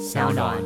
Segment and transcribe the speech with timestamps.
[0.00, 0.56] 小暖。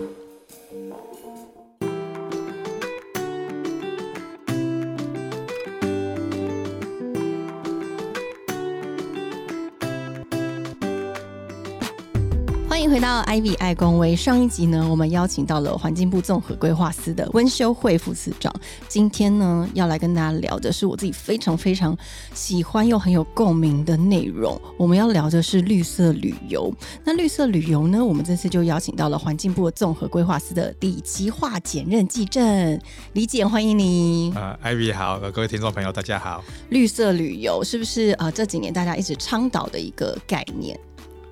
[12.94, 14.14] 回到 Ivy 爱公微。
[14.14, 18.54] 上一集呢，我们邀请到了环境部综合规划司的温修慧副司长。
[18.86, 21.98] 今天呢，要来跟大家聊的是我自己非常非常
[22.34, 24.56] 喜欢又很有共鸣的内容。
[24.76, 26.72] 我们要聊的是绿色旅游。
[27.02, 32.80] 那绿色旅游呢，我们这次就邀请到了环境部综合规划司的李奇化检任技正
[33.14, 34.32] 李检，欢迎你。
[34.36, 36.44] 呃，Ivy 好，呃各位听众朋友大家好。
[36.68, 40.78] 绿色旅游是不是呃这几年大家一直倡导的一个概念？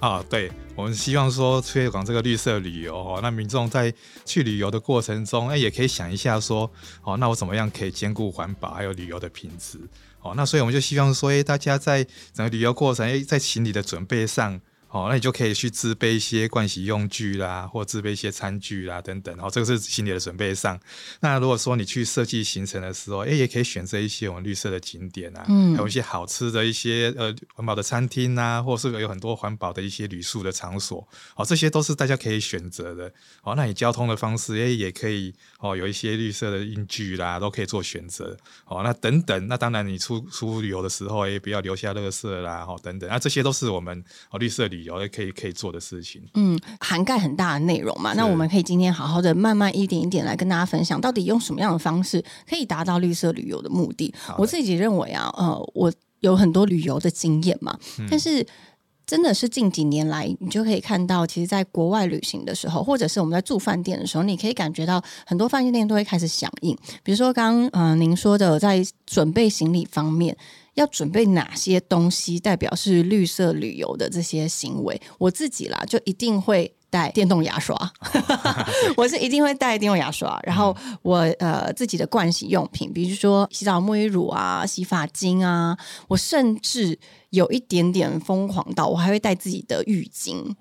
[0.01, 3.93] 啊，对，我们希望说推广这个绿色旅游哦，那民众在
[4.25, 6.71] 去旅游的过程中，哎，也可以想一下说，
[7.05, 9.79] 哦，那我怎么样可以兼顾环保还有旅游的品质？
[10.23, 14.61] 哦，那所以我们就希望说，哎，大家在整个旅游过程，哎，在行李的准备上。
[14.93, 19.35] 哦，那你就可以去自备一些盥洗用具啦，或自备一些餐具啦等等。
[19.41, 20.79] 哦这个是行李的准备上。
[21.21, 31.09] 那如果说你去设计行程的时候，哎，也可以选择一些我们绿色的景点啊，嗯，还有一些好吃的一些呃环保的餐厅啊，或是有很多环保的一些旅宿的场所。
[31.37, 33.11] 哦，这些都是大家可以选择的。
[33.43, 38.37] 哦，那你交通的方式，哎，也可以哦，有一些绿色的用具啦，都可以做选择。
[38.67, 44.82] 哦，那等等，那当然你出出旅游的时候，哎，不要留下垃圾啦，哦，等等，那这些都是我们哦绿色旅。
[44.85, 48.13] 有可以可以做的事情，嗯，涵盖很大的内容嘛。
[48.15, 54.13] 那我们可以今天好好的慢慢一点一点来跟大家分享，到底用什么样的方式可以达到绿色旅游的目的。
[54.37, 57.79] 我自己认为啊，呃，我有很多旅游的经验嘛，
[58.11, 58.47] 但是
[59.07, 66.77] 真的是近几年来，你就可以看到，其实，在国外旅行的时候，或者是我们在住饭店的时候，你可以感觉到很多饭店都会开始响应。
[67.03, 70.37] 比如说，刚嗯您说的，在准备行李方面。
[70.75, 75.01] 要准备哪些东西代表是绿色旅游的这些行为？
[75.19, 77.77] 我自己啦，就一定会带电动牙刷，
[78.97, 80.39] 我是一定会带电动牙刷。
[80.45, 85.77] 然后我呃自己的盥洗用品，比如说洗澡沐浴乳啊、洗发精啊，
[86.09, 86.99] 我甚至
[87.31, 90.55] 有一点点疯狂到，我还会带自己的浴巾。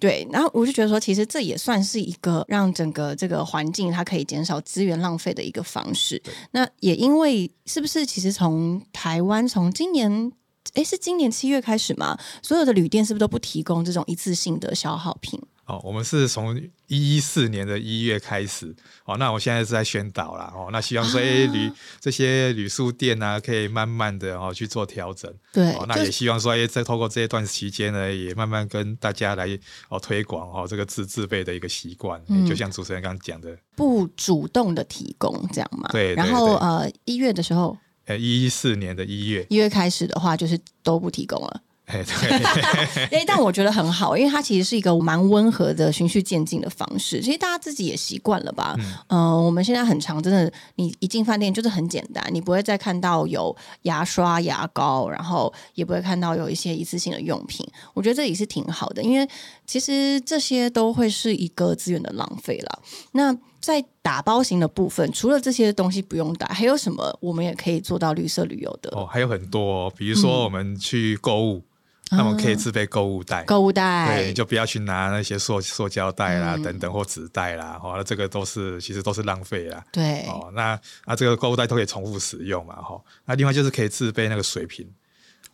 [0.00, 6.20] 对，然后我就觉得说，其实这也算是一个让整个这个环境它可以减少资源浪费的一个方式。
[6.52, 10.32] 那也因为是不是，其实从台湾从今年，
[10.72, 15.38] 诶，是今年七月开始嘛，所有的旅店是不是都不提供这种一次性的消耗品？
[15.70, 21.70] 哦，我们是从一四年的一月开始哦，那我现在是在宣导啦哦，那希望说哎旅
[22.00, 29.46] 这些旅宿店啊，可以慢慢的哦去做调整，对，那也希望说哎在透过这一段期间呢，也慢慢跟大家来
[29.88, 41.62] 哦推广哦这个自自备的一个习惯，就像主持人刚刚讲的，不主动的提供这样嘛，对，然后呃一月的时候，呃一四年的一月一月开始的话，就是都不提供了。
[41.90, 47.20] 哎，对， 哎，但我觉得很好，因为它其实是一个蛮温和的循序渐进的方式。
[47.20, 48.76] 其实大家自己也习惯了吧？
[49.08, 57.66] 嗯，我们现在很长，真的，你一进饭店就是很简单，你不会再看到有牙刷、牙膏，然后也不会看到有一些一次性的用品。
[57.94, 59.28] 我觉得这也是挺好的，因为
[59.66, 62.82] 其实这些都会是一个资源的浪费了。
[63.12, 68.90] 那在打包型的部分，除了这些东西不用带，还有什么我们也可以做到绿色旅游的？
[68.96, 71.62] 哦，还有很多，比如说我们去购物。
[72.10, 79.84] 那么可以自备购物袋，购物袋，对，就不要去拿那些塑塑胶袋啦，等等或纸袋啦，哦，那这个都是其实都是浪费啦。
[79.92, 83.00] 对，哦，那那这个购物袋都可以重复使用嘛，哈。
[83.24, 84.88] 那另外就是可以自备那个水瓶，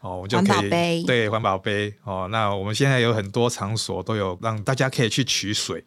[0.01, 5.85] 哦，我们就可以对环保杯，哦，那我们现在有很多场所都有让大家可以去取水。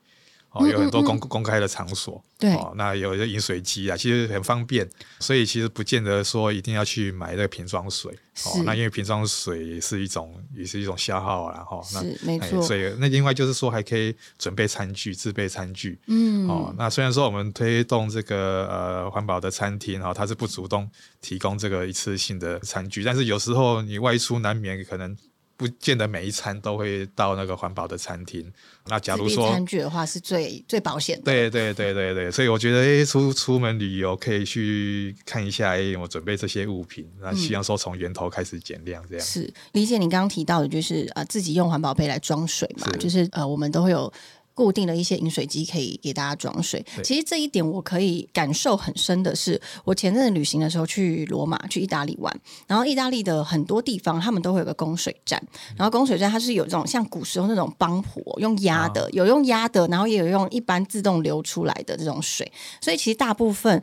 [0.52, 4.90] 哦，有很多公公开的场所，对，哦，那有一个饮水机啊，其实很方便，
[5.20, 8.12] 所以其实不见得说一定要去买那个瓶装水，
[8.46, 20.90] 哦，那因为瓶装水是一种也是一种消耗啊，哈，是没错，所以那另外就是说还可以准备餐具，自备餐具，嗯，哦，那虽然说我们推动这个呃环保的餐厅，哈，它是不主动
[21.22, 25.16] 提供这个一次性的餐具，但是有时候你外出难免可能。
[25.60, 28.50] 不见得每一餐都会到那个环保的餐厅。
[28.88, 31.24] 那假如说餐具的话，是最最保险的。
[31.26, 39.26] 对对对对对，所以我觉得，哎，出出门旅游可以去看一下，哎，我准备这些物品，那希望说从源头开始减量，这样。
[39.26, 44.12] 是理解你刚刚提到的，就是呃，自己用环保杯来装水嘛，就是呃，我们都会有。
[44.60, 46.86] 固定的一些饮水机可以给大家装水。
[47.02, 55.42] 其实这一点我可以感受很深的是，我前阵子旅行的时候去罗马、去意大利玩，然后意大利的很多地方他们都会有个供水站，
[55.78, 62.52] 然后供水站它是有这种像古时候那种帮浦用压的，有用压的，然后也有用一般自动流出来的这种水，
[62.82, 63.82] 所以其实大部分。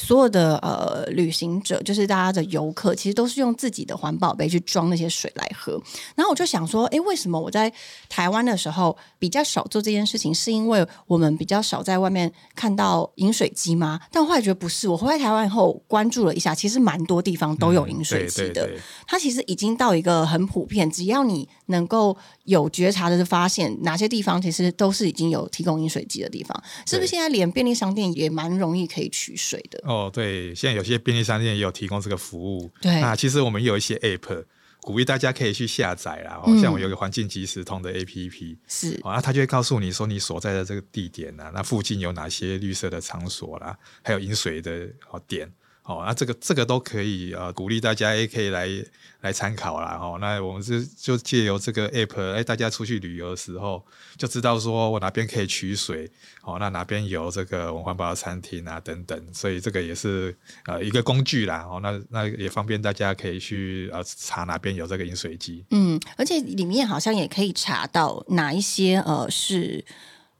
[0.00, 5.72] 所有的呃旅行者，就是大家的游客，其实都是用自己的环保杯去装那些水来喝。
[6.14, 7.70] 然后我就想说，哎，为什么我在
[8.08, 10.34] 台湾的时候比较少做这件事情？
[10.34, 14.00] 是因为我们比较少在外面看到饮水机吗？
[14.10, 14.88] 但后来觉得不是。
[14.88, 18.68] 我回来台湾以后关注了一下，其实蛮多地方都有饮水机的。
[19.06, 27.08] 它其实已经到一个很普遍，只要你能够有觉察的发现哪些地方其实都是已经有提供饮水机的地方，是不是？
[27.10, 29.82] 现在连便利商店也蛮容易可以取水的。
[29.90, 32.70] 哦，对，现在有些便利商店也有提供这个服务。
[32.80, 34.44] 对，那其实我们有一些 App，
[34.82, 36.40] 鼓励大家可以去下载啦。
[36.44, 45.50] 哦像我有个环境即时通的 APP，是，啊，它就会告诉你说你所在的这个地点啊，那附近有哪些绿色的场所啦，还有饮水的哦点。
[45.82, 48.68] 哦，那这个这个都可以呃，鼓励大家也可以来
[49.22, 49.98] 来参考啦。
[50.00, 53.84] 哦，那我们是就借由这个 app，哎，大家出去旅游的时候
[54.16, 56.08] 就知道说我哪边可以取水，
[56.42, 60.36] 哦，那哪边有这个环保的餐厅啊等等，所以这个也是
[60.66, 61.66] 呃一个工具啦。
[61.68, 65.64] 哦，那那也方便大家可以去呃查哪边有这个饮水机。
[65.70, 69.84] 嗯，而且里面好像也可以查到哪一些呃是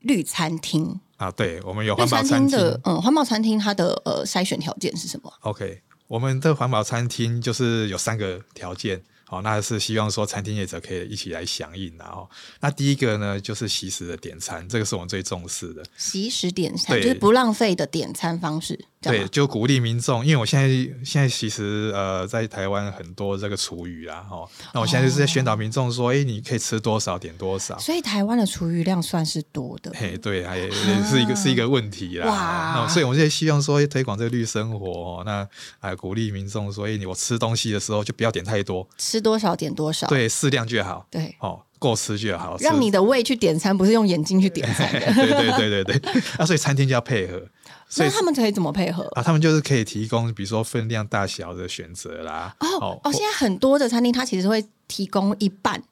[0.00, 1.00] 绿餐厅。
[1.16, 9.02] 啊，对，我们有环保餐厅的，嗯，环保餐厅它的呃筛选条件是什么？OK，我们的环保餐厅就是有三个条件。
[9.24, 15.84] 好，那是希望说餐厅业者可以一起来响应，然后那第一个呢，就是习时的点餐，这个是我们最重视的。
[15.96, 18.76] 习时点餐就是不浪费的点餐方式。
[19.02, 20.68] 对，就鼓励民众，因为我现在
[21.02, 27.78] 现在其实呃在台湾很多这个厨余啦，哦，那我现在就是在宣导民众说，哎，你可以吃多少点多少。
[27.78, 29.90] 所以台湾的厨余量算是多的。
[29.94, 32.26] 嘿，对，还也是一个是一个问题啦。
[32.26, 35.48] 哇，那所以我们现在希望说推广这个绿生活，那
[35.78, 41.06] 啊鼓励民众说，哎，你我吃东西的时候就不要点太多，吃多少点多少，对，适量就好。
[41.10, 41.62] 对，哦。
[41.80, 44.86] 够吃就好，让你的胃去点餐，不是用眼睛去点餐。
[44.92, 47.42] 对对对对对，那所以餐厅就要配合。
[47.96, 49.22] 那他们可以怎么配合啊？
[49.22, 52.54] 他们就是可以提供，比如说分量大小的选择啦。
[52.60, 55.82] 哦哦，现在很多的餐厅，它其实会提供一半，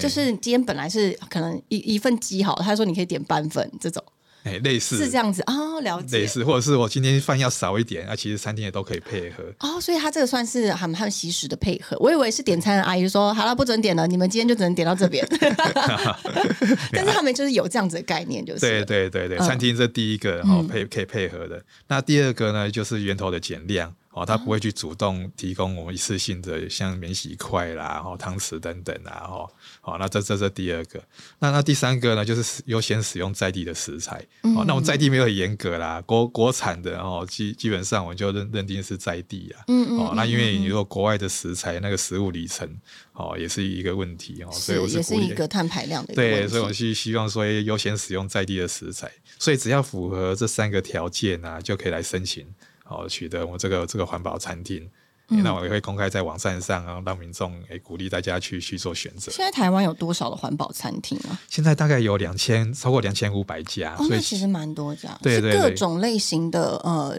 [0.00, 4.02] 就是今天本来是可能一一份鸡好，他说你可以点半份这种。
[4.44, 6.18] 哎，类似是这样子啊，了解。
[6.18, 9.44] 类似，或者是我今天饭要少一点，啊，其实餐厅也都可以配合。
[9.60, 11.96] 哦，所以他这个算是很很习时的配合。
[12.00, 15.26] 我以为是点餐的阿姨说好了，不准点了，你们今天就只能点到这边。
[16.92, 21.62] 但是他们就是有这样子的概念，就是对对对对，餐厅这第一个哦配可以配合的。
[21.88, 23.94] 那第二个呢，就是源头的减量。
[24.12, 29.50] 哦，他不会去主动提供我们一次性的像免洗筷啦、然后汤匙等等啊，哦，
[29.80, 31.02] 好，那这这是第二个。
[31.38, 34.18] 那那第三个呢，就是优先使用在地的食材。
[34.42, 39.64] 哦，那我们在地没有很严格啦，国国产的哦，基基本上我们就认认定是在地啊。
[39.68, 39.98] 嗯嗯。
[39.98, 42.68] 哦，那因为你如果国外的食材那个食物里程
[43.14, 52.46] 哦，也是一个问题哦，所以我是也是一个碳排量的对，所以我是希望说优先使用在地的食材，所以只要符合这三个条件啊，就可以来申请。
[52.92, 54.88] 哦，取得我这个这个环保餐厅，
[55.28, 59.32] 那我也会公开在网站上，然后让民众诶鼓励大家去去做选择。
[59.32, 61.40] 现在台湾有多少的环保餐厅啊？
[61.48, 65.18] 现在大概有两千，超过两千五百家，所以其实蛮多家。
[65.22, 67.16] 对对对，各种类型的呃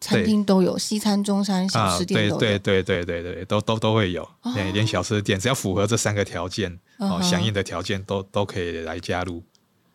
[0.00, 2.38] 餐厅都有，西餐、中餐、小吃店都有。
[2.38, 9.42] 对对对对对对，都都都会有，连连小吃店，只要符合这三个条件哦，相应的条件都都可以来加入。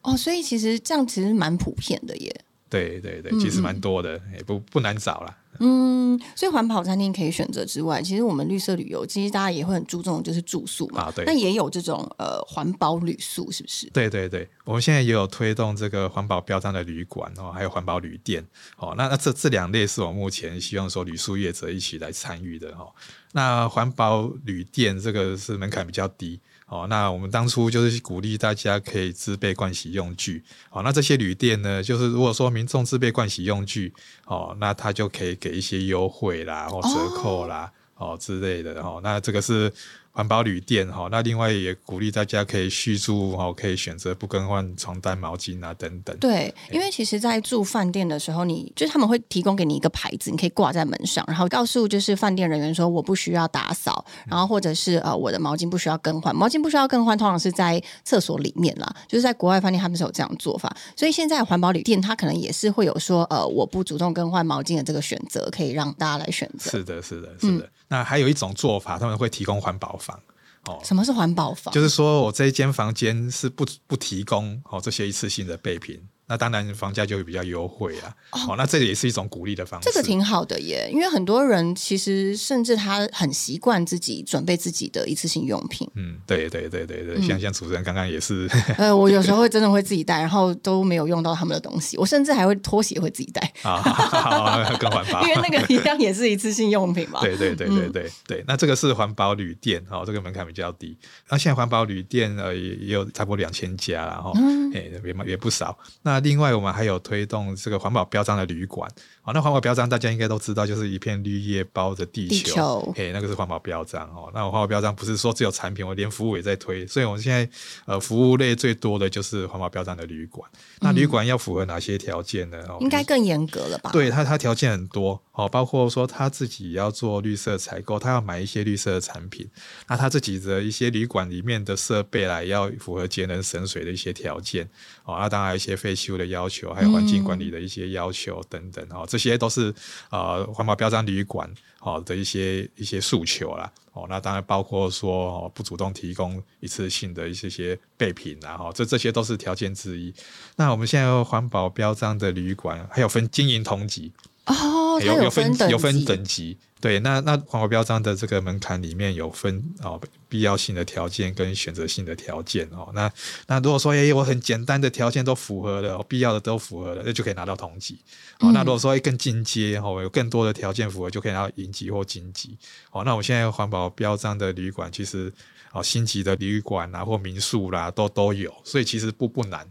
[0.01, 2.41] 哦，所以其实这样其实蛮普遍的耶。
[2.69, 5.35] 对对对，其实蛮多的，也不不难找了。
[5.61, 11.11] 嗯，所以环保餐厅可以选择之外，其实我们绿色旅游，其实大家也会很注重就是住宿嘛。
[11.11, 11.25] 对。
[11.25, 13.89] 那也有这种呃环保旅宿，是不是？
[13.89, 18.45] 对对对，我们现在也有推动这个环保标章的旅馆哦，还有环保旅店
[18.77, 18.93] 哦。
[18.95, 22.87] 那那这这两类是我目前希望说旅宿业者一起来参与的哈。
[23.33, 26.39] 那环保旅店这个是门槛比较低。
[26.69, 30.41] 哦，那我们当初就是鼓励大家可以自备盥洗用具。
[30.69, 33.93] 哦，那这些旅店呢，就是如果说民众自备盥洗用具，
[34.25, 38.81] 哦，那他就可以给一些优惠啦，或折扣啦，哦之类的。
[38.81, 39.73] 哦，那这个是。
[40.19, 46.13] 环保旅店哈，那另外也鼓励大家可以续住哈，可以选择不更换床单、毛巾啊等等。
[46.17, 58.93] 对，因为其实，在住饭店的时候，你就是他们会提供给你一个牌子，你可以挂在门上，然后告诉就是饭店人员说我不需要打扫，然后或者是呃我的毛巾不需要更换，毛巾不需要更换，通常是在厕所里面啦。
[59.07, 66.71] 就是在国外饭店他们是有这样做法，所以现在环保旅店它可能也是会有说呃我不主动更换毛巾的这个选择，可以让大家来选择。
[66.71, 67.69] 是的，是的，是的。
[67.89, 70.17] 那还有一种做法，他们会提供环保房。
[70.65, 71.73] 哦，什么是环保房？
[71.73, 78.15] 就是说我这一间房间是不不提供哦这些一次性的备品，那当然房价就会比较优惠啊。
[78.47, 79.89] 哦，那这个也是一种鼓励的方式。
[79.91, 85.89] 这个挺好的耶，因为很多人其实甚至他很习惯自己准备自己的一次性用品。
[85.95, 88.47] 嗯，对对对对对，像像主持人刚刚也是。
[88.77, 91.97] 呃，我有时候会真的会自己带，然后都没有用到他们的东西。
[91.97, 95.21] 我甚至还会拖鞋会自己带 啊，更环保。
[95.23, 97.19] 因为那个一样也是一次性用品嘛。
[97.25, 100.95] 对对对对对对，那这个是环保旅店哦，这个门槛比较低。
[101.29, 104.31] 那现在环保旅店呃也也有差不多两千家了哈，
[104.75, 105.77] 哎也也不少。
[106.03, 108.89] 那另外我们还有推动这个环保标章的旅馆。
[109.21, 114.31] 好，那环保标章大家应该都知道，就是一片绿叶包着地球，嘿，那个是环保标章哦。
[114.33, 117.47] 那我环保标章不是说只有产品，我连服务也在推，所以我们现在
[117.85, 120.49] 呃服务类最多的就是环保标章的旅馆。
[120.79, 122.57] 那旅馆要符合哪些条件呢？
[122.79, 123.91] 应该更严格了吧？
[123.91, 129.47] 对，它它条件很多哦，包括说他自己要做绿色采购，他要买一些绿色的产品，
[129.87, 134.67] 那他自己的一些旅馆里面的设备来要符合节能省水的一些条件
[135.03, 139.19] 哦，那当然一些废弃物的要求，还有环境管理的一些要求等等哦，这。
[139.19, 139.75] 些都是
[140.11, 150.13] 呃环保标章旅馆哦的一些一些诉求啦哦，那当然包括说哦不主动提供一次性的一些些备品啊哈，这这些都是条件之一。
[150.55, 154.13] 那我们现在环保标章的旅馆还有分经营同级
[154.49, 156.57] 哦，有有分有分等级。
[156.81, 162.89] 对，那那环保标章的这个门槛里面有分哦，必要性的条件跟选择性的条件哦。
[162.93, 163.11] 那
[163.47, 167.99] 那如果说诶，我很简单的条件都符合了，必要的都符合了，那就可以拿到同级。
[168.39, 172.57] 哦，那如果说更进阶哦，有更多的条件符合，就可以拿到银级或金级。
[172.91, 175.31] 哦，那我现在环保标章的旅馆，其实
[175.73, 179.67] 哦，星级的旅馆啊或民宿啦，都都有，所以其实不不难。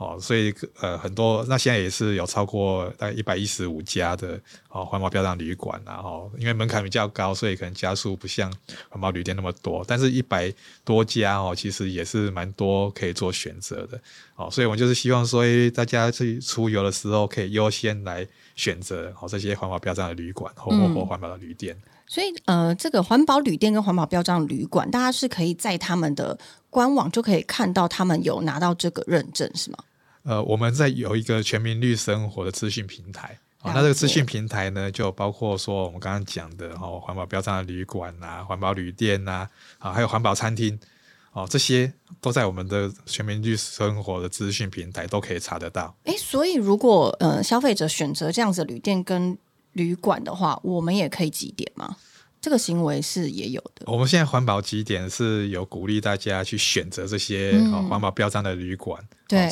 [0.00, 4.40] 哦，所以呃很多，那现在也是有超过大概一百一十五家的
[4.70, 8.50] 哦环保标章旅馆然后因为门槛比较高，所以可能家数不像
[8.88, 10.50] 环保旅店那么多，但是一百
[10.86, 14.00] 多家哦，其实也是蛮多可以做选择的
[14.36, 18.26] 哦，所以我们就是希望说，大家去出游的时候可以优先来
[18.56, 21.76] 选择哦这些环保标章的旅馆或或环保的旅店。
[22.06, 26.36] 所以呃，这个环保旅店跟环保标章旅馆，大家是可以在他们的
[26.70, 29.78] 官网就可以看到他们有拿到这个认证，是吗？
[30.22, 39.48] 呃，我们在有一个全民绿生活的资讯平台啊，那这个资讯平台呢，就包括说我们刚刚讲的哦，环保标章的旅馆呐，环保旅店呐，
[39.78, 40.78] 啊，还有环保餐厅
[41.32, 45.94] 哦，这些都在我们的全民绿生活的资讯平台都可以查得到。
[46.04, 49.36] 哎，所以如果呃消费者选择这样子旅店跟
[49.72, 51.96] 旅馆的话，我们也可以几点吗？
[52.40, 53.84] 这个行为是也有的。
[53.86, 57.52] 我们现在环保几点是有鼓励大家去选择这些
[57.88, 58.98] 环保标章的旅馆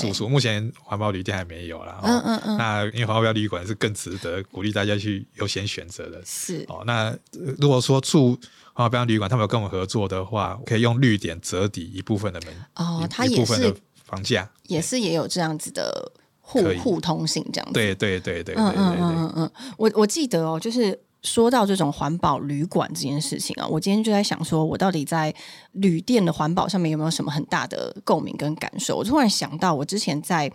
[0.01, 0.27] 住宿。
[0.27, 2.01] 目前环保旅店还没有啦。
[2.03, 2.57] 嗯嗯嗯。
[2.57, 6.23] 那因为环保标旅馆是更值得鼓励大家去优先选择的。
[6.25, 6.83] 是哦。
[6.87, 7.15] 那
[7.59, 8.31] 如果说住
[8.73, 13.75] 环保标旅馆，他们有跟我们合作的话，可以用绿点折抵一部分的门哦，它也是
[14.07, 17.75] 房价，也是也有这样子的互互通性这样子。
[17.75, 18.65] 对对对对对对对。
[18.79, 19.51] 嗯嗯嗯。
[19.77, 20.99] 我我记得哦，就是。
[21.23, 25.35] 说到这种环保旅馆这件事情啊，我今天就在想，说我到底在
[25.73, 28.97] 旅店的环保上面有没有什么很大的共鸣跟感受？
[28.97, 30.51] 我突然想到，我之前在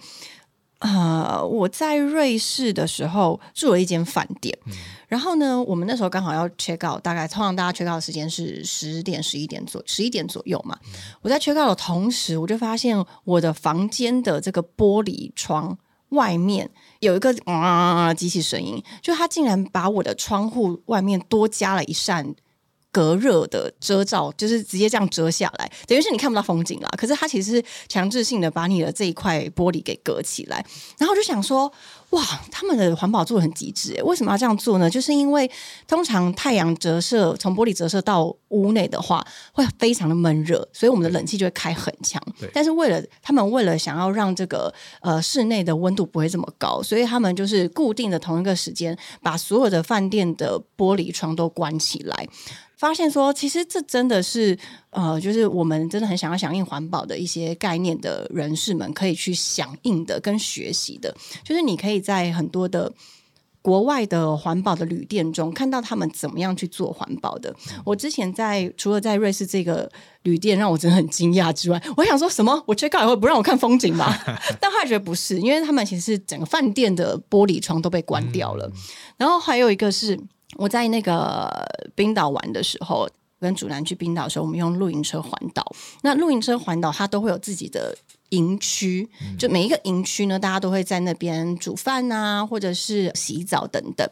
[0.79, 4.58] 呃我在瑞士的时候住了一间饭店，
[5.08, 10.79] 然后呢，我们那时候刚好要 check out，大概通常大家 check out 的时间是十点、十一点左十一点左右嘛。
[11.22, 15.77] 我在 check out 的同时，我就发现我的房间的这个玻璃窗。
[16.10, 16.70] 外面
[17.03, 22.33] 有一个啊机器声音，就它竟然把我的窗户外面多加了一扇
[22.91, 26.89] 隔热的遮罩，就是直接这样遮下来，等于是你看不到风景啦。
[26.98, 30.65] 可是它其实是强制性的把你的这一块玻璃给隔起来，
[30.98, 31.72] 然后我就想说。
[32.13, 34.03] 哇，他们的环保做的很极致诶！
[34.03, 34.88] 为什么要这样做呢？
[34.88, 35.50] 就是因为
[35.88, 42.22] 通常太阳折射从玻璃折射到屋内的话，会非常的闷热，所以我们的冷气就会开很强。
[42.53, 52.27] 但是为了他们为了想要让这个呃室内的温度不会这么高，所以他们就是固定的同一个时间，把所有的饭店的玻璃窗都关起来。
[52.83, 54.59] 发现说，其实这真的是
[54.89, 62.91] 呃，就是我们真的很想要响应环保的一些概念的人士们可以去响应的跟学习的，就是你可以在很多的
[63.61, 67.55] 国外的环保的旅店中看到他们怎么样去做环保的。
[67.85, 69.89] 我之前在除了在瑞士这个
[70.23, 72.61] 旅店让我真的很惊讶之外，我想说什么？
[72.67, 74.13] 我 check out 以后不让我看风景吗？
[74.59, 78.69] 但后来觉得不是，因为他们其实整个饭店的玻璃窗都被关掉了。
[79.15, 80.19] 然后还有一个是。
[80.55, 81.50] 我在那个
[81.95, 83.07] 冰岛玩的时候，
[83.39, 85.65] 跟主男去冰岛的时候，我们用露营车环岛。
[86.01, 87.95] 那露营车环岛，它都会有自己的
[88.29, 89.07] 营区，
[89.38, 94.07] 就每一个营区呢，大家都会在那边煮饭啊，或者是洗澡等等。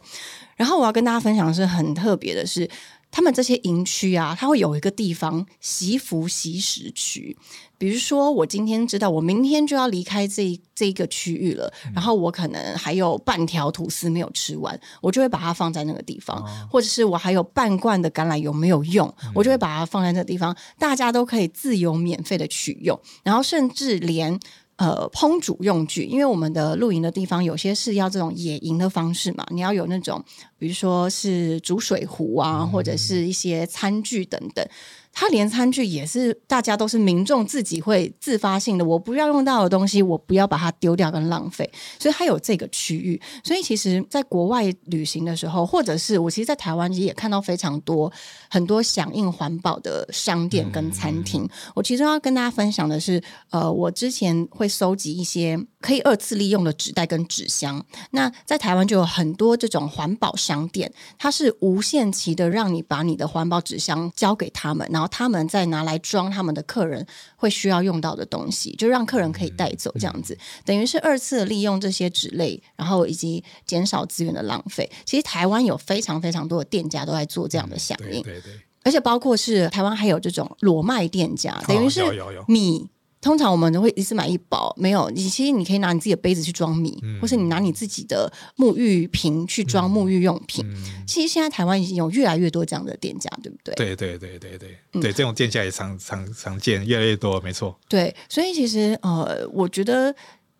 [0.56, 2.68] 然后我要跟大家分享的是很特别的是，
[3.12, 7.36] 他们这些营区啊，它会有一个地方习服习食区。
[7.78, 24.40] 比如说，我今天知道我明天就要离开这这一个区域了，然后我可能还有半条吐司没有吃完，我就会把它放在那个地方，或者是我还有半罐的橄榄油没有用，我就会把它放在那个地方，大家都可以自由免费的取用，然后甚至连。
[24.82, 30.20] 呃，烹煮用具，因为我们的露营的地方有些是要这种野营的方式嘛，你要有那种，
[30.58, 34.66] 比如说是煮水壶啊，或者是一些餐具等等。
[35.12, 43.20] 它连餐具也是大家都是民众自己会自发性的，我不要用到的东西，我不要把它丢掉跟浪费，所以它有这个区域。
[43.44, 48.10] 所以其实，在国外旅行的时候，或者是我其实，在台湾其实也看到非常多
[48.48, 51.46] 很多响应环保的商店跟餐厅。
[51.74, 57.84] 我其中要跟大家分享的是，呃，我之前会收集一些可以二次利用的纸袋跟纸箱。
[58.12, 65.01] 那在台湾就有很多这种环保商店，它是无限期的让你把你的环保纸箱交给他们，然后。
[65.02, 67.04] 然后他们再拿来装他们的客人
[67.34, 74.88] 会需要用到的东西，就让客人可以带走，这样子等于是二次利用这些纸类，然后以及减少资源的浪费。
[75.04, 78.52] 其实台湾有非常非常多的店家都在做这样的响应，对对，
[78.84, 82.04] 而且包括是台湾还有这种裸卖店家，等于是
[82.46, 82.88] 米。
[83.22, 90.66] 通常我们都会一次买一包，没有你其实你可以拿你自己的杯子去装米，或是你拿你自己的沐浴瓶去装沐浴用品。
[91.06, 93.74] 其实现在台湾已经有越来越多这样的店家，对不对？
[93.76, 97.78] 对对对对对对，这种店家也常常常见，越来越多，没错。
[97.88, 100.12] 对，所以其实呃，我觉得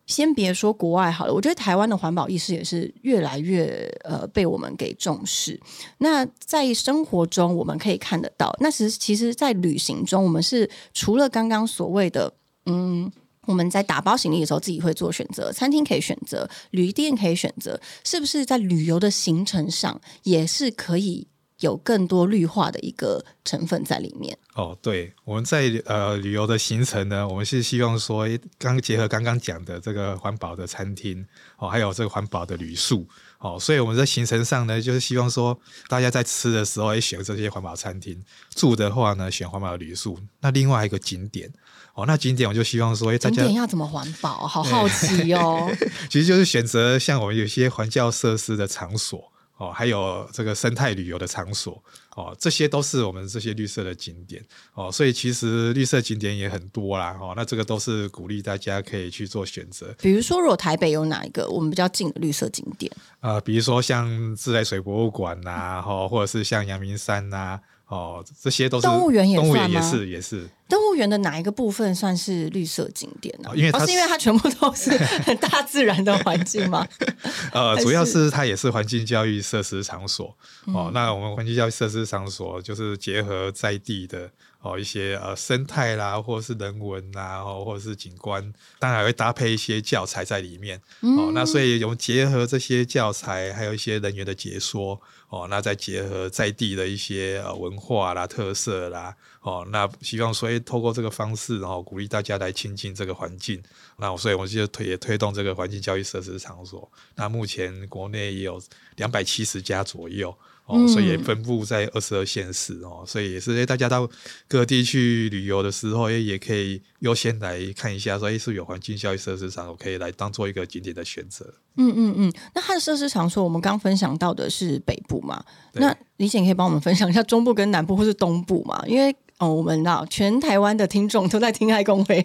[0.06, 5.60] 先别说国外好了，我觉得台湾的环保意识也是越来越呃被我们给重视。
[5.98, 12.32] 那在生活中我们可以看得到，那其实其实，在旅行中，我们是除了刚刚所谓的。
[12.66, 13.10] 嗯，
[13.46, 21.26] 我们在打包行李的时候，自己会做选择，餐厅可以选择，旅店可以选择，是不是在旅游的行程上也是可以
[21.58, 24.38] 有更多绿化的一个成分在里面？
[24.54, 28.28] 哦，对，我们在呃旅游的行程呢，我们是希望说，
[28.58, 31.26] 刚结合刚刚讲的这个环保的餐厅
[31.58, 33.06] 哦，还有这个环保的旅宿
[33.38, 38.22] 哦，所以我们在行程上呢，就是希望说，大家在吃的时候也选这些环保餐厅，
[38.54, 40.18] 住的话呢，选环保的旅宿。
[40.40, 41.52] 那另外一个景点。
[41.94, 44.46] 哦，那景点我就希望说，哎，景点要怎么环保？
[44.46, 45.70] 好好奇哦。
[46.08, 51.82] 其实就是选择像我们有些环教设施的场所，哦，还有这个生态旅游的场所，
[52.16, 59.94] 哦，这些都是我们这些绿色的景点，哦，所以其实绿色景点也很多啦，哦，那这个都是鼓励大家可以去做选择。
[60.00, 62.90] 比如说，如果台北有哪一个我们比较近的绿色景点？
[63.20, 67.60] 呃，比如说像自来水博物馆呐，哦，或者是像阳明山呐。
[67.92, 69.80] 哦，这些都是动物园也算吗？
[69.80, 70.48] 也是也是。
[70.66, 73.50] 动物园的哪一个部分算是绿色景点呢？
[73.54, 74.90] 因为它是因为它全部都是
[75.36, 76.86] 大自然的环境吗？
[77.52, 80.34] 呃，主要是它也是环境教育设施场所。
[80.64, 84.30] 哦，那我们环境教育设施场所就是结合在地的。
[84.62, 88.40] 哦，一些呃生态啦，或者是人文呐，哦，或者是景观，
[88.78, 90.80] 当然还会搭配一些教材在里面。
[91.00, 95.00] 哦，那所以我们结合这些教材，还有一些人员的解说，
[95.32, 103.62] 哦，那再结合在地的一些呃文化啦、特色啦，哦，那希望所以透过这个方式，然后鼓励大家来亲近这个环境。
[103.96, 106.86] 那所以我就推也推动这个环境教育设施场所。
[107.14, 108.62] 那目前国内也有
[108.96, 110.36] 两百七十家左右。
[110.66, 114.08] 哦，所以也分布在二十二县市哦，所以也是大家到
[114.48, 121.54] 各地去旅游的时候，也也可以优先来看一下，说哎，是有环境教育设施场，我可以来当做一个景点的选择。
[121.76, 125.44] 嗯嗯嗯，那它的设施场所，我们刚分享到的是北部嘛？
[125.72, 128.82] 那李姐可以帮我们分享一下中部跟南部或是东部嘛？
[128.86, 132.24] 因为哦，我们道全台湾的听众都在听爱公会。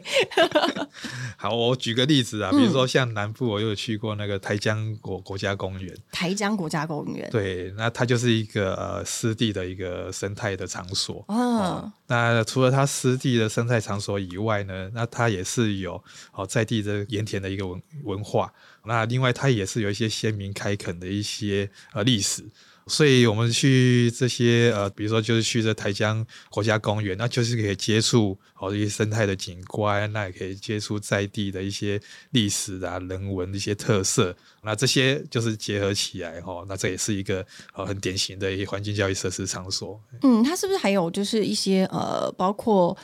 [1.36, 5.92] 好，我举个例子啊，比如说像南部，我有去过那个台江国国家公园。
[6.12, 11.26] 台江国家公园，对，那它就是一个呃湿地的一个生态的场所。
[11.30, 16.00] 哦，那除了它湿地的生态场所以外呢，那它也是有
[16.34, 18.54] 哦在地的盐田的一个文文化。
[18.86, 22.46] 那另外它也是有一些先民开垦的一些呃历史。
[22.88, 32.00] 所以我们去这些呃，比如说就是去这台江国家公园，那就是可以接触哦一些生态的景观，那也可以接触在地的一些
[32.32, 40.02] 历史啊、人文的一些特色，那这些就是结合起来哈，那这也是一个呃很典型的一些环境教育设施场所。
[40.22, 42.98] 嗯，它是不是还有就是一些呃，包括？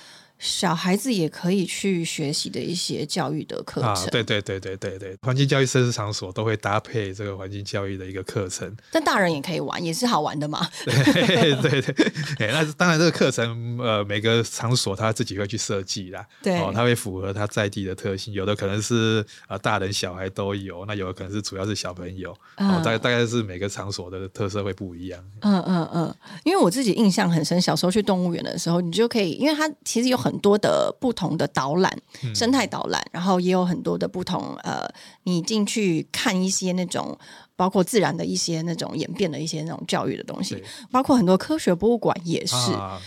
[0.44, 4.08] 小孩子也可以去学习的一些教育的课程。
[4.12, 8.76] 对对对对对对，环境教育设施场所都会搭配这个环境教育的一个课程。
[8.92, 10.68] 但大人也可以玩，也是好玩的嘛。
[10.84, 12.06] 对对对，
[12.40, 25.24] 哎，那当然这个课程呃每个场所他自己会去设计啦，对，哦，他会符合他在地的特性，有的可能是呃大人小孩都有，那有的可能是主要是小朋友，哦，大概大概是每个场所的特色会不一样。
[25.40, 31.98] 嗯嗯嗯，因为我自己印象很深，小时候去动物园的时候，你就可以，因为它其实有很多的不同的导览，
[32.36, 34.88] 生态导览，然后也有很多的不同，呃，
[35.24, 37.18] 你进去看一些那种
[37.56, 42.56] 包括自然的一些那种演变的一些那种教育的东西，包括很多科学博物馆也是。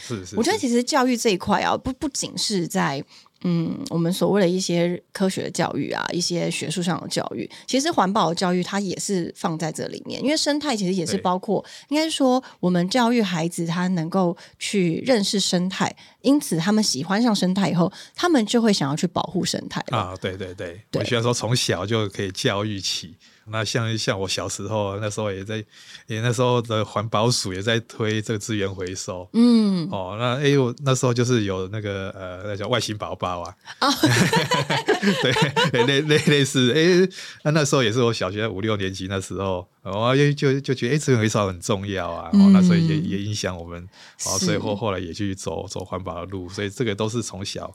[0.01, 3.05] 是是，我觉得其实教育这一块啊，不不仅是在。
[3.49, 10.21] 嗯，我们所谓的一些科学教育啊，一些学术上的教育，其实环保教育它也是放在这里面。
[10.21, 20.13] 因为生态其实也是包括，应该说我们教育孩子他能够去认识生态，因此他们喜欢上生态以后，他们就会想要去保护生态啊。
[20.21, 23.15] 对对对，我希望说从小就可以教育起。
[23.49, 25.65] 那像像我小时候那时候也在，
[26.07, 29.29] 也那时候的环保署也在推这个资源回收。
[29.33, 33.55] 嗯，哦，那哎我那时候就是有那个呃，那叫外星宝宝啊。
[33.79, 33.89] 啊，
[35.73, 37.09] 对，类类类似，哎，
[37.45, 42.31] 那那时候也是我小学五六年级那时候，哦，就就觉得哎，资源回收很重要啊。
[42.33, 43.81] 哦，那所以也也影响我们，
[44.27, 47.73] 哦，所以后后来也去走走环保的路，所以这个都是从小。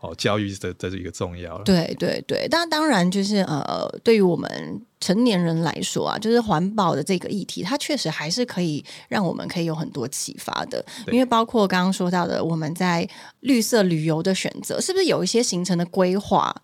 [0.00, 1.58] 哦，教育的的一个重要。
[1.64, 10.84] 对对对，但当然就是呃，对于我们成年人来说啊，就是环保的这个议题，它确实还是可以让我们可以有很多启发的。
[11.10, 13.08] 因为包括刚刚说到的，我们在
[13.40, 16.54] 绿色旅游的选择，是不是有一些行程的规划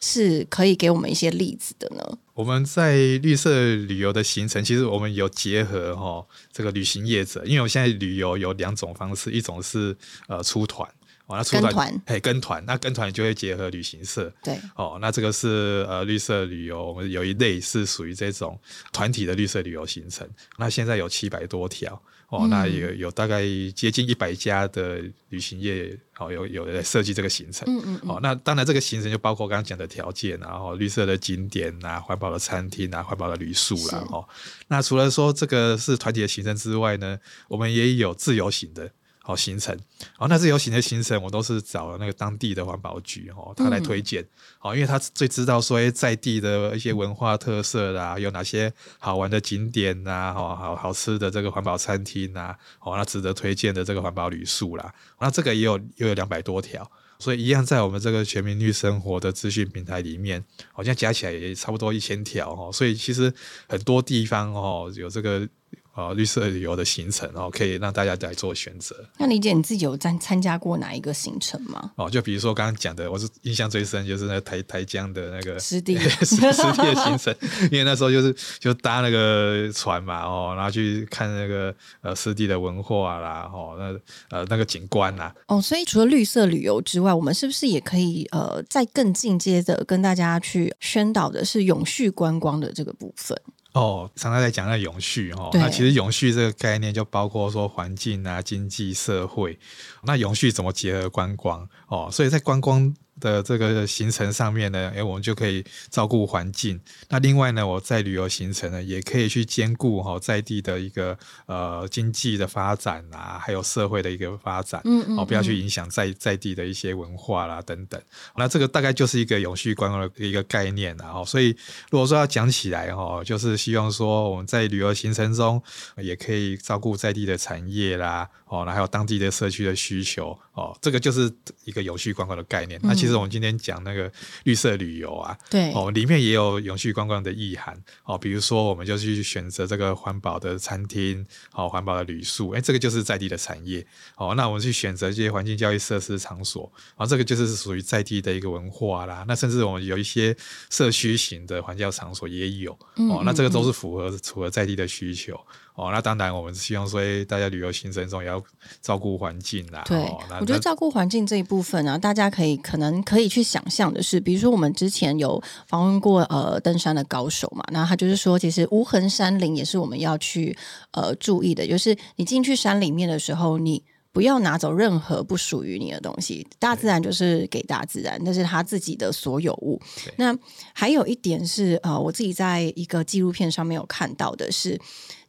[0.00, 2.18] 是可以给我们一些例子的呢？
[2.34, 9.96] 我们在绿色旅游的行程，其实我们有结合哈这个旅行业者，因为我现在旅游有两种方式，一种是
[10.28, 10.88] 呃出团。
[11.26, 18.60] 哦，那出团，哎，跟团，那跟团就会结合旅行社，对，哦，那这个是呃绿色旅游，我们有一类是属于这种
[18.92, 23.42] 团体的绿色旅游行程，那现在有七百多条，哦，那有有大概
[23.74, 34.28] 接近一百家的旅行业，哦，有有在设计这个行程，嗯嗯，哦，那当然这个行程就包括刚刚讲的条件，然后绿色的景点啊，环保的餐厅啊，环保的旅宿啦，哦，
[34.68, 38.90] 那除了说这个是团体的行程之外呢，我们也有自由行的。
[39.26, 39.74] 好行程，
[40.18, 44.22] 好，那自由行的行程我都是找了那个当地的环保局哦，他来推荐，
[44.58, 63.32] 好，因为他最知道说在地的一些文化特色啦，有哪些好玩的景点呐，好好好吃的这个环保餐厅呐，好，那值得推荐的这个环保旅宿啦，那这个也有又有两百多条，所以一样在我们这个全民绿生活的资讯平台里面，好像加起来也差不多一千条哦，所以其实
[63.66, 65.48] 很多地方哦有这个。
[65.94, 68.96] 啊，绿色旅游的行程，然后可以让大家来做选择。
[69.16, 71.92] 那李姐，你自己有参参加过哪一个行程吗？
[71.96, 77.34] 哦，就比如说刚刚讲的，我是印象最深就是那台台江的那个湿地 湿地的行程，
[77.70, 85.32] 因为那时候就是就搭那个船嘛，哦，然后去看那个呃湿地的文化啦，哦，那呃那个景观啦。
[85.46, 93.40] 哦，所以除了绿色旅游之外，我们是不是也可以呃再更进阶的跟大家去宣导的是永续观光的这个部分？
[93.74, 99.58] 哦，常常在讲那永续哦，那其实永续这个概念就包括说环境啊、经济社会，
[100.02, 102.08] 那永续怎么结合观光哦？
[102.10, 102.94] 所以在观光。
[103.20, 106.80] 的这个行程上面呢，哎，我们就可以照顾环境。
[107.08, 118.00] 那另外呢，我在旅游行程呢，也可以去兼顾哈在地的一个呃经济的发展啊，还有社会的一个发展，嗯嗯，哦，不要去影响在在地的一些文化啦等等。
[118.36, 121.56] 那这个大概就是一个永续观光的一个概念然后，所以
[121.90, 125.62] 如果说要讲起来哈，就是希望说我们在旅游行程中
[125.96, 131.32] 也可以照顾在地的产业啦，哦，还有当地的社区的需求，哦，这个就是
[131.64, 132.80] 一个永续观光的概念。
[132.82, 134.10] 那其实我们今天讲那个
[134.44, 138.16] 绿色旅游啊，对哦，里面也有永续观光的意涵哦。
[138.16, 143.86] 比如说，我们就去选择这个环保的餐厅，哦，环保的旅宿，哎，这个就是在地的产业
[144.16, 144.34] 哦。
[144.34, 149.22] 那我们去选择这些环境教育设施场所，啊，这个就是属于在地的一个文化啦。
[149.28, 150.34] 那甚至我们有一些
[150.70, 152.72] 社区型的环教场所也有
[153.10, 155.38] 哦，那这个都是符合符合在地的需求。
[155.74, 158.40] 哦，那当然，我们希望说，大家旅游行程中也要
[158.80, 159.82] 照顾环境啦。
[159.84, 159.98] 对，
[160.40, 170.56] 我觉得照顾环境这一部分呢，大家可以可能可以去想象的是，比如说我们之前有访问过呃登山的高手嘛，那他就是说，其实无痕山林也是我们要去
[170.92, 173.82] 呃注意的，就是你进去山里面的时候，你
[174.12, 179.82] 不要拿走任何不属于你的东西，大自然就是给大自然，那是他自己的所有物。
[180.18, 180.32] 那
[180.72, 184.80] 还有一点是呃，我自己在一个纪录片上面有看到的是。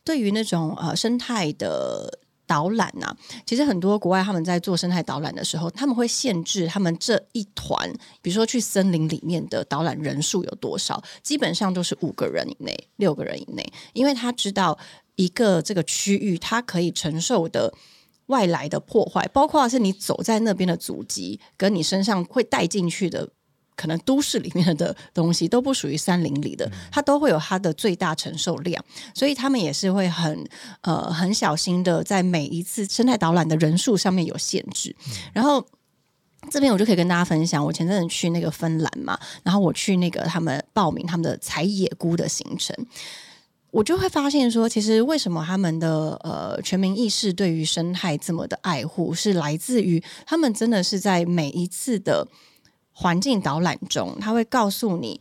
[0.05, 3.13] 对于那种呃生态的导览呐，
[3.43, 7.91] 其实很多国外他们在做生态导览的时候，他们会限制他们这一团，
[8.21, 14.77] 比如说去森林里面的导览人数有多少，基本上都是五个人以内、六个人以内，因为他知道
[15.15, 17.73] 一个这个区域它可以承受的
[18.27, 23.27] 外来的破坏，包括是你走在那边的足迹，跟你身上会带进去的。
[23.75, 28.83] 可能都市里面的东西都不属于山林里的，它都会有它的最大承受量，
[29.13, 30.47] 所以他们也是会很
[30.81, 34.95] 呃很小心的，在每一次生态导览的人数上面有限制。
[35.33, 35.65] 然后
[36.49, 42.73] 这边我就可以跟大家分享，我前阵子去那个芬兰嘛，然后我去那个他们报名他们的采野菇的行程，
[43.71, 52.25] 我就会发现说，其实为什么他们的呃全民意识对于生态这么的爱护，是来自于他们真的是在每一次的。
[52.97, 55.19] 环境导览中，他会告诉你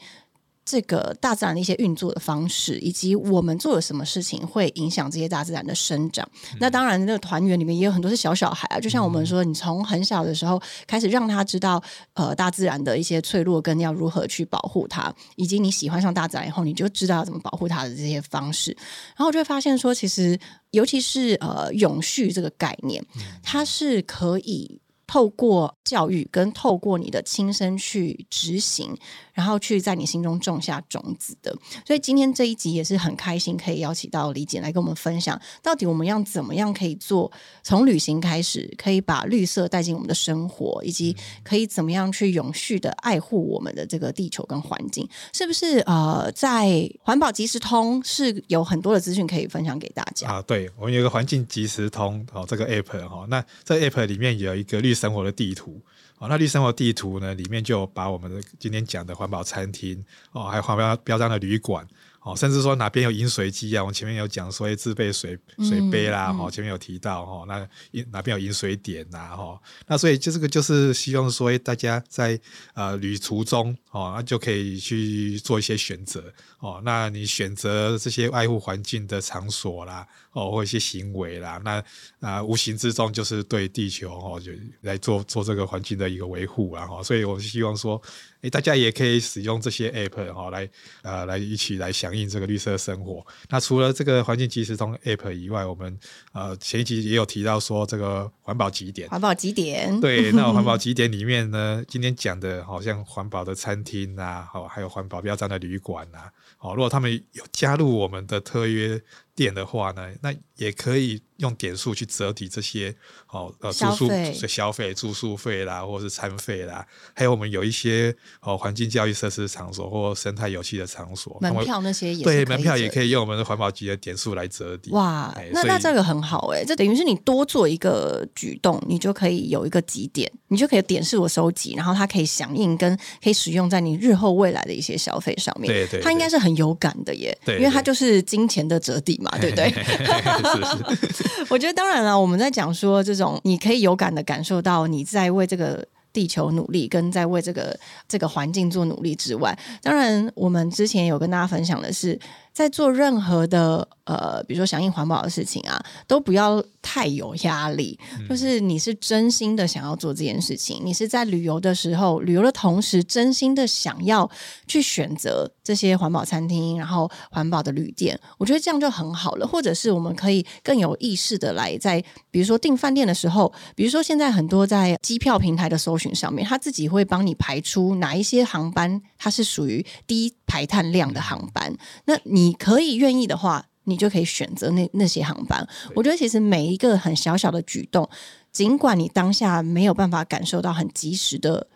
[0.65, 6.27] 这个大自然的一些运作的方式，以及我们做了什么事情会影响这些大自然的生长。
[6.61, 11.83] 那当然，那个团员里面也有很多是小小孩啊，就像我们说，你从很小的时候开始让他知道，
[12.15, 18.71] 呃，大自然的一些脆弱跟要如何去保护它，以及你喜欢上大自然以后，你就知道怎么保护它的这些方式。
[19.17, 20.39] 然后我就会发现说，其实
[20.71, 23.05] 尤其是呃永续这个概念，
[23.43, 24.81] 它是可以。
[25.07, 28.97] 透过教育跟透过你的亲身去执行，
[29.33, 31.55] 然后去在你心中种下种子的。
[31.87, 37.31] 所以今天这一集也是很开心，可以邀请到李姐来跟我们分享，到底我们要怎么样可以做，
[37.63, 45.81] 从旅行开始，可以把绿色带进我们的生活，以及可以怎么样去永续的爱护我们的这个地球跟环境，是不是？
[45.81, 50.43] 呃，在环保即时通是有很多的资讯可以分享给大家啊。
[50.43, 54.94] 对，我们有一个环境即时通哦，这个 app 哈，那这 app 里面有一个绿。
[54.95, 55.83] 生活的地图
[56.19, 57.35] 哦，那绿生活地图呢？
[57.35, 60.03] 里面就把我们的今天讲的环保餐厅
[60.33, 61.87] 哦，还有环保标章的旅馆
[62.21, 63.83] 哦，甚至说哪边有饮水机啊？
[63.83, 67.69] 我们前面有讲说自备水水杯啦，哈，前面有提到哈，那
[68.13, 69.37] 哪边有饮水点呐？
[69.37, 72.39] 哈，那所以就这个就是希望说大家在
[72.75, 76.23] 呃旅途中哦，那就可以去做一些选择
[76.61, 76.81] 哦。
[76.85, 80.07] 那你选择这些爱护环境的场所啦。
[80.35, 81.83] 哦，或一些行为啦，那
[82.19, 84.51] 啊，无形之中就是对地球哦，就
[84.83, 88.01] 来做做这个环境的一个维护啊，哈，所以我希望说，
[88.43, 90.69] 哎，大家也可以使用这些 app 哈，来
[91.03, 93.25] 呃，来一起来响应这个绿色生活。
[93.49, 95.97] 那除了这个环境即时通 app 以外，我们
[96.33, 109.01] 呃前一集也有提到说这个环保极点，环保极点，对，那环保 极点里面呢，今天讲的好像环保的餐厅啊，好，还有环保标章的旅馆啊，好，如果他们有加入我们的特约。
[109.35, 111.23] 店的话呢，那也可以。
[111.39, 112.95] 用点数去折抵这些
[113.29, 114.09] 哦呃住宿
[114.47, 124.91] 消费住宿费啦，或者是餐费啦，还有我们有一些哦环境教育设施场所或生态游戏的场所，门票那些也对门票也可以用我们的环保局的点数来折抵。
[124.93, 135.73] 哇，那那这个很好哎，这等于是你多做一个举动，你就可以有一个几点，你就可以点数我收集，然后它可以响应跟可以使用在你日后未来的一些消费上面。
[135.73, 139.71] 对对，它应该是很有感的耶，因为它就是金钱的折抵嘛，对不对？
[139.71, 141.24] 是 是。
[141.51, 152.19] 我觉得当然了，我们在讲说这种，你可以有感的感受到你在为这个地球努力，跟在为这个这个环境做努力之外，当然我们之前有跟大家分享的是。
[152.55, 157.99] 在做任何的呃，比如说响应环保的事情啊，都不要太有压力。
[158.29, 164.31] 就是你是真心的想要做这件事情，你是在旅游的时候，旅游的同时，真心的想要
[164.69, 168.19] 去选择这些环保餐厅，然后环保的旅店。
[168.39, 169.47] 我觉得这样就很好了。
[169.47, 181.75] 或者是我们可以更有意识的来在，比如说订饭店的时候，比如说现在很多在机票平台的搜寻上面，他自己会帮你排出哪一些航班，它是属于低排碳量的航班。
[182.05, 182.44] 那你。
[182.45, 185.67] 你可以愿意的话，你就可以选择那那些航班。
[185.95, 188.07] 我觉得其实每一个很小小的举动，
[188.53, 191.67] 尽管你当下没有办法感受到很及时的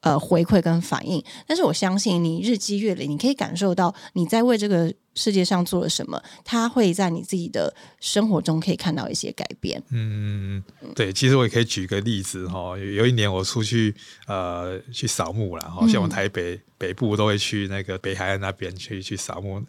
[0.00, 9.82] 呃回馈跟反应，但是我相信你日积月累，你可以感受到你在为这个世界上做了什么，它会在你自己的生活中可以看到一些改变。
[9.90, 10.62] 嗯，
[10.94, 13.94] 对，其实我也可以举个例子哈，有一年我出去
[14.26, 16.60] 呃去扫墓了，哈，像我们台北。
[16.78, 19.60] 北部都会去那个北海岸那边去去扫墓。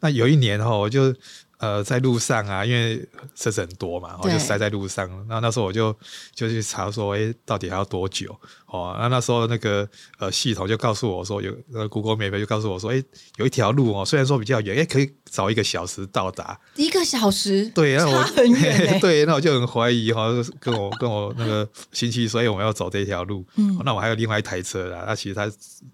[0.00, 1.14] 那有一年哈，我就
[1.56, 3.02] 呃在路上啊，因为
[3.34, 5.08] 车子很多嘛，我就塞在路上。
[5.28, 5.96] 那那时候我就
[6.34, 8.38] 就去查说，哎，到底还要多久？
[8.68, 13.02] 哦，那那时候那个呃系统就告诉我说，有呃 Google Map 就告诉我说，哎，
[13.36, 20.28] 有一条路哦，虽然说比较远，哎，可以早一个小时到达，一个小时，对，那我很远对，那我就很怀疑哈，
[20.60, 25.50] 跟我 跟我那个亲戚说，哎，我们要走这条路，嗯，那我还有另外一台车啦，那其实他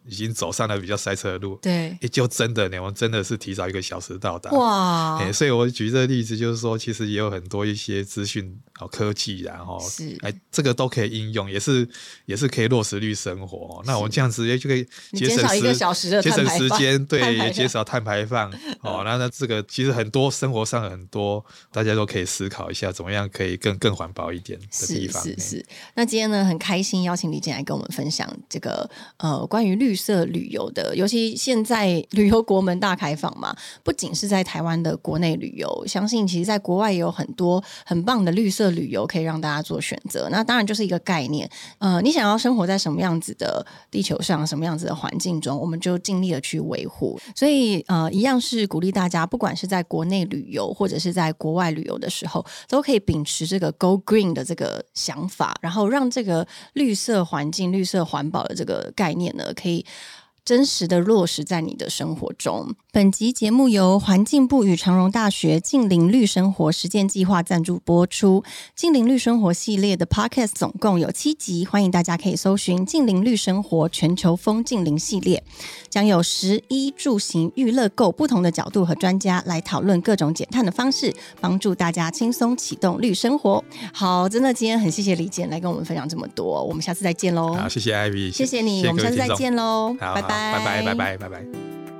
[0.06, 11.88] 已经走上了比较塞车的路，对，哎，就真的呢，我们真的是提早一个小时到达，哇，哎，所以我举这个例子就是说，其实也有很多一些资讯哦科技，然后是，哎，这个都可以应用，也是
[12.26, 18.50] 也是可以落实绿生活，那我们这样直接就可以节省一个小时的节省时间，对，也减少碳排放，
[18.82, 25.22] 哦，那那这个其实很多生活上很多，大家都可以思考一下，怎么样可以更更环保一点的地方。
[25.22, 25.66] 是是是。
[25.94, 40.28] 那今天呢，很开心邀请李健来跟我们分享这个呃关于绿色旅游的，尤其现在旅游国门大开放嘛，不仅是在台湾的国内旅游，相信其实在国外也有很多很棒的绿色旅游可以让大家做选择。
[40.30, 41.48] 那当然就是一个概念，
[41.78, 47.18] 呃，你想要生生活在什么样子的地球上，什么样子的环境中，我们就尽力的去维护。
[47.34, 59.84] 所以呃，一样是鼓励大家，不管是在国内旅游或者是在国外旅游的时候，都可以秉持这个 “Go Green” 的这个想法，然后让这个绿色环境、绿色环保的这个概念呢，可以。
[60.44, 62.74] 真实的落实在你的生活中。
[62.92, 68.44] 本集节目由环境部与长荣大学近邻绿生活实践计划赞助播出。
[68.76, 75.42] 近邻绿生活系列的 Podcast 总共有七集，欢迎大家可以搜寻“近邻绿生活全球风近邻系列”，
[75.90, 83.64] 将有十一住行娱乐购不同的角度和专家来讨论各种减碳的方式，帮助大家轻松启动绿生活。
[83.92, 87.54] 好，真的今天很谢谢李健来跟我们分享这么多，我们下次再见喽。
[87.54, 90.33] 好，谢谢 Ivy，谢谢你，我们下次再见喽，拜拜。
[90.34, 90.82] 拜拜。
[90.82, 91.93] 拜拜拜拜。